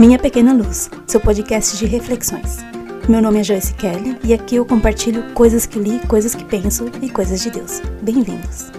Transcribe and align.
Minha 0.00 0.18
Pequena 0.18 0.54
Luz, 0.54 0.88
seu 1.06 1.20
podcast 1.20 1.76
de 1.76 1.84
reflexões. 1.84 2.56
Meu 3.06 3.20
nome 3.20 3.40
é 3.40 3.44
Joyce 3.44 3.74
Kelly 3.74 4.16
e 4.24 4.32
aqui 4.32 4.56
eu 4.56 4.64
compartilho 4.64 5.34
coisas 5.34 5.66
que 5.66 5.78
li, 5.78 6.00
coisas 6.06 6.34
que 6.34 6.42
penso 6.42 6.90
e 7.02 7.10
coisas 7.10 7.42
de 7.42 7.50
Deus. 7.50 7.82
Bem-vindos! 8.00 8.72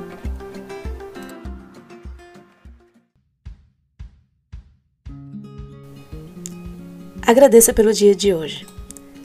Agradeça 7.21 7.71
pelo 7.71 7.93
dia 7.93 8.15
de 8.15 8.33
hoje. 8.33 8.65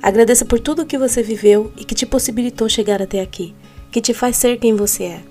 Agradeça 0.02 0.44
por 0.44 0.60
tudo 0.60 0.82
o 0.82 0.86
que 0.86 0.98
você 0.98 1.22
viveu 1.22 1.72
e 1.78 1.84
que 1.86 1.94
te 1.94 2.04
possibilitou 2.04 2.68
chegar 2.68 3.00
até 3.00 3.22
aqui, 3.22 3.54
que 3.90 4.02
te 4.02 4.12
faz 4.12 4.36
ser 4.36 4.58
quem 4.58 4.76
você 4.76 5.04
é. 5.04 5.24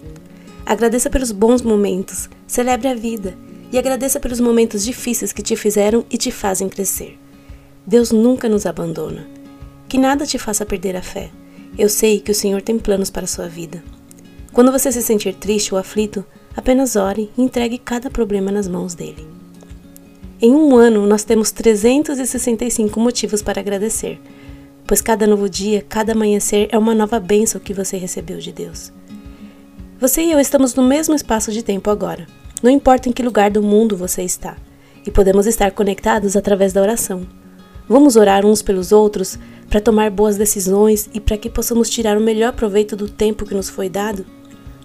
Agradeça 0.65 1.11
pelos 1.11 1.31
bons 1.31 1.61
momentos, 1.61 2.27
celebre 2.47 2.87
a 2.87 2.95
vida 2.95 3.44
e 3.71 3.77
agradeça 3.77 4.19
pelos 4.19 4.39
momentos 4.39 4.83
difíceis 4.83 5.33
que 5.33 5.41
te 5.41 5.55
fizeram 5.55 6.05
e 6.09 6.17
te 6.17 6.31
fazem 6.31 6.69
crescer. 6.69 7.17
Deus 7.85 8.11
nunca 8.11 8.49
nos 8.49 8.65
abandona. 8.65 9.27
Que 9.87 9.97
nada 9.97 10.25
te 10.25 10.37
faça 10.37 10.65
perder 10.65 10.95
a 10.95 11.01
fé. 11.01 11.29
Eu 11.77 11.89
sei 11.89 12.19
que 12.19 12.31
o 12.31 12.35
Senhor 12.35 12.61
tem 12.61 12.79
planos 12.79 13.09
para 13.09 13.25
a 13.25 13.27
sua 13.27 13.47
vida. 13.47 13.83
Quando 14.53 14.71
você 14.71 14.91
se 14.91 15.01
sentir 15.01 15.35
triste 15.35 15.73
ou 15.73 15.79
aflito, 15.79 16.25
apenas 16.55 16.95
ore 16.95 17.29
e 17.37 17.41
entregue 17.41 17.77
cada 17.77 18.09
problema 18.09 18.51
nas 18.51 18.67
mãos 18.67 18.95
dele. 18.95 19.27
Em 20.41 20.53
um 20.53 20.75
ano, 20.75 21.05
nós 21.05 21.23
temos 21.23 21.51
365 21.51 22.99
motivos 22.99 23.41
para 23.41 23.61
agradecer, 23.61 24.19
pois 24.85 25.01
cada 25.01 25.27
novo 25.27 25.49
dia, 25.49 25.85
cada 25.87 26.13
amanhecer 26.13 26.67
é 26.71 26.77
uma 26.77 26.95
nova 26.95 27.19
bênção 27.19 27.59
que 27.59 27.73
você 27.73 27.97
recebeu 27.97 28.37
de 28.37 28.51
Deus. 28.51 28.91
Você 29.99 30.23
e 30.23 30.31
eu 30.31 30.39
estamos 30.39 30.75
no 30.75 30.83
mesmo 30.83 31.15
espaço 31.15 31.51
de 31.51 31.63
tempo 31.63 31.89
agora, 31.89 32.27
não 32.65 32.71
importa 32.71 33.07
em 33.07 33.11
que 33.11 33.21
lugar 33.21 33.51
do 33.51 33.61
mundo 33.61 33.95
você 33.95 34.23
está, 34.23 34.57
e 35.05 35.11
podemos 35.11 35.45
estar 35.45 35.69
conectados 35.69 36.35
através 36.35 36.73
da 36.73 36.81
oração. 36.81 37.21
Vamos 37.87 38.15
orar 38.15 38.43
uns 38.43 38.63
pelos 38.63 38.91
outros 38.91 39.37
para 39.69 39.79
tomar 39.79 40.09
boas 40.09 40.35
decisões 40.35 41.07
e 41.13 41.19
para 41.19 41.37
que 41.37 41.47
possamos 41.47 41.91
tirar 41.91 42.17
o 42.17 42.21
melhor 42.21 42.53
proveito 42.53 42.95
do 42.95 43.07
tempo 43.07 43.45
que 43.45 43.53
nos 43.53 43.69
foi 43.69 43.87
dado? 43.87 44.25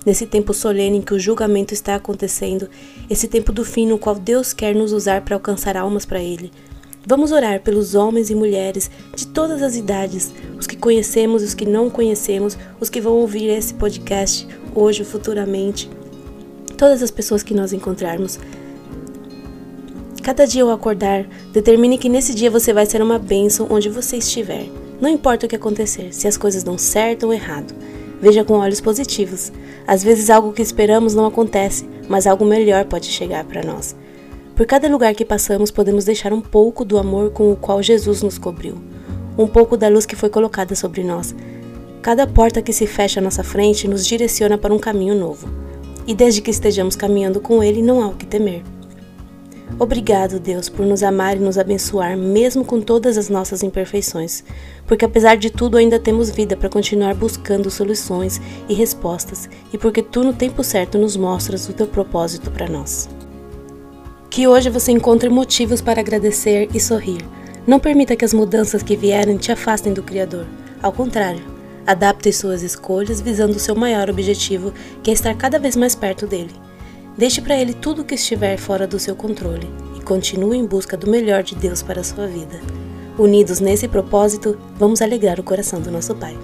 Nesse 0.05 0.27
tempo 0.27 0.53
solene 0.53 0.98
em 0.98 1.00
que 1.00 1.14
o 1.14 1.19
julgamento 1.19 1.72
está 1.72 1.95
acontecendo, 1.95 2.69
esse 3.09 3.27
tempo 3.27 3.50
do 3.50 3.64
fim 3.64 3.87
no 3.87 3.97
qual 3.97 4.15
Deus 4.15 4.53
quer 4.53 4.75
nos 4.75 4.92
usar 4.92 5.22
para 5.22 5.37
alcançar 5.37 5.75
almas 5.75 6.05
para 6.05 6.20
Ele. 6.20 6.53
Vamos 7.06 7.33
orar 7.33 7.62
pelos 7.62 7.94
homens 7.94 8.28
e 8.28 8.34
mulheres 8.34 8.91
de 9.17 9.27
todas 9.27 9.62
as 9.62 9.75
idades, 9.75 10.34
os 10.59 10.67
que 10.67 10.77
conhecemos 10.77 11.42
os 11.42 11.55
que 11.55 11.65
não 11.65 11.89
conhecemos, 11.89 12.59
os 12.78 12.91
que 12.91 13.00
vão 13.00 13.15
ouvir 13.15 13.48
esse 13.48 13.72
podcast, 13.72 14.47
hoje 14.75 15.00
ou 15.00 15.09
futuramente, 15.09 15.89
todas 16.81 17.03
as 17.03 17.11
pessoas 17.11 17.42
que 17.42 17.53
nós 17.53 17.75
encontrarmos. 17.75 18.41
Cada 20.23 20.47
dia 20.47 20.62
ao 20.62 20.70
acordar, 20.70 21.27
determine 21.53 21.98
que 21.98 22.09
nesse 22.09 22.34
dia 22.34 22.50
você 22.50 22.72
vai 22.72 22.87
ser 22.87 23.03
uma 23.03 23.19
bênção 23.19 23.67
onde 23.69 23.91
você 23.91 24.17
estiver. 24.17 24.67
Não 24.98 25.11
importa 25.11 25.45
o 25.45 25.48
que 25.48 25.56
acontecer, 25.56 26.09
se 26.14 26.27
as 26.27 26.39
coisas 26.39 26.62
dão 26.62 26.78
certo 26.78 27.25
ou 27.25 27.34
errado. 27.34 27.75
Veja 28.19 28.45
com 28.45 28.55
olhos 28.55 28.81
positivos. 28.81 29.53
Às 29.87 30.03
vezes 30.03 30.31
algo 30.31 30.55
que 30.55 30.62
esperamos 30.62 31.14
não 31.14 31.27
acontece, 31.27 31.87
mas 32.09 32.27
algo 32.27 32.47
melhor 32.47 32.87
pode 32.87 33.09
chegar 33.09 33.44
para 33.44 33.62
nós. 33.62 33.94
Por 34.56 34.65
cada 34.65 34.89
lugar 34.89 35.15
que 35.15 35.25
passamos, 35.25 35.70
podemos 35.70 36.06
deixar 36.06 36.33
um 36.33 36.41
pouco 36.41 36.83
do 36.83 36.97
amor 36.97 37.31
com 37.31 37.53
o 37.53 37.56
qual 37.56 37.83
Jesus 37.83 38.22
nos 38.22 38.39
cobriu, 38.39 38.77
um 39.37 39.47
pouco 39.47 39.77
da 39.77 39.89
luz 39.89 40.06
que 40.06 40.17
foi 40.17 40.31
colocada 40.31 40.75
sobre 40.75 41.05
nós, 41.05 41.34
Cada 42.03 42.27
porta 42.27 42.62
que 42.62 42.72
se 42.72 42.87
fecha 42.87 43.20
à 43.20 43.22
nossa 43.22 43.44
frente 43.44 43.87
nos 43.87 44.06
direciona 44.06 44.56
para 44.56 44.72
um 44.72 44.78
caminho 44.78 45.15
novo. 45.15 45.47
E 46.11 46.14
desde 46.14 46.41
que 46.41 46.50
estejamos 46.50 46.97
caminhando 46.97 47.41
com 47.41 47.62
Ele, 47.62 47.80
não 47.80 48.03
há 48.03 48.08
o 48.08 48.16
que 48.16 48.27
temer. 48.27 48.64
Obrigado, 49.78 50.41
Deus, 50.41 50.69
por 50.69 50.84
nos 50.84 51.05
amar 51.05 51.36
e 51.36 51.39
nos 51.39 51.56
abençoar, 51.56 52.19
mesmo 52.19 52.64
com 52.64 52.80
todas 52.80 53.16
as 53.16 53.28
nossas 53.28 53.62
imperfeições, 53.62 54.42
porque 54.88 55.05
apesar 55.05 55.36
de 55.36 55.50
tudo 55.50 55.76
ainda 55.76 56.00
temos 56.00 56.28
vida 56.28 56.56
para 56.56 56.69
continuar 56.69 57.15
buscando 57.15 57.71
soluções 57.71 58.41
e 58.69 58.75
respostas, 58.75 59.48
e 59.72 59.78
porque 59.78 60.03
tu, 60.03 60.25
no 60.25 60.32
tempo 60.32 60.65
certo, 60.65 60.98
nos 60.98 61.16
mostras 61.16 61.69
o 61.69 61.72
teu 61.72 61.87
propósito 61.87 62.50
para 62.50 62.69
nós. 62.69 63.09
Que 64.28 64.48
hoje 64.48 64.69
você 64.69 64.91
encontre 64.91 65.28
motivos 65.28 65.81
para 65.81 66.00
agradecer 66.00 66.69
e 66.75 66.81
sorrir. 66.81 67.25
Não 67.65 67.78
permita 67.78 68.16
que 68.16 68.25
as 68.25 68.34
mudanças 68.34 68.82
que 68.82 68.97
vierem 68.97 69.37
te 69.37 69.53
afastem 69.53 69.92
do 69.92 70.03
Criador. 70.03 70.44
Ao 70.82 70.91
contrário, 70.91 71.59
Adapte 71.91 72.33
suas 72.33 72.62
escolhas 72.62 73.21
visando 73.21 73.56
o 73.56 73.59
seu 73.59 73.75
maior 73.75 74.09
objetivo, 74.09 74.73
que 75.03 75.11
é 75.11 75.12
estar 75.12 75.37
cada 75.37 75.59
vez 75.59 75.75
mais 75.75 75.93
perto 75.93 76.25
dele. 76.25 76.55
Deixe 77.19 77.43
para 77.43 77.56
ele 77.56 77.75
tudo 77.75 78.03
o 78.03 78.05
que 78.05 78.15
estiver 78.15 78.56
fora 78.59 78.87
do 78.87 78.97
seu 78.97 79.17
controle 79.17 79.69
e 79.97 80.01
continue 80.01 80.56
em 80.56 80.65
busca 80.65 80.97
do 80.97 81.11
melhor 81.11 81.43
de 81.43 81.56
Deus 81.56 81.83
para 81.83 82.01
a 82.01 82.05
sua 82.05 82.28
vida. 82.28 82.61
Unidos 83.19 83.59
nesse 83.59 83.89
propósito, 83.89 84.56
vamos 84.77 85.03
alegrar 85.03 85.41
o 85.41 85.43
coração 85.43 85.81
do 85.81 85.91
nosso 85.91 86.15
Pai. 86.15 86.39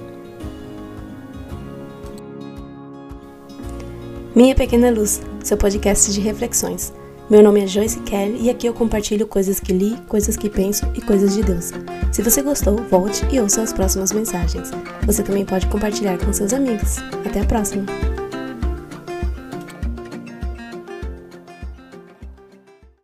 Minha 4.34 4.56
Pequena 4.56 4.90
Luz, 4.90 5.22
seu 5.44 5.56
podcast 5.56 6.12
de 6.12 6.18
reflexões. 6.18 6.92
Meu 7.28 7.42
nome 7.42 7.60
é 7.60 7.66
Joyce 7.66 7.98
Kelly 8.00 8.42
e 8.42 8.50
aqui 8.50 8.68
eu 8.68 8.72
compartilho 8.72 9.26
coisas 9.26 9.58
que 9.58 9.72
li, 9.72 9.96
coisas 10.06 10.36
que 10.36 10.48
penso 10.48 10.86
e 10.94 11.00
coisas 11.00 11.34
de 11.34 11.42
Deus. 11.42 11.72
Se 12.12 12.22
você 12.22 12.40
gostou, 12.40 12.76
volte 12.88 13.26
e 13.32 13.40
ouça 13.40 13.62
as 13.62 13.72
próximas 13.72 14.12
mensagens. 14.12 14.70
Você 15.04 15.24
também 15.24 15.44
pode 15.44 15.66
compartilhar 15.66 16.18
com 16.18 16.32
seus 16.32 16.52
amigos. 16.52 16.98
Até 17.26 17.40
a 17.40 17.44
próxima! 17.44 18.05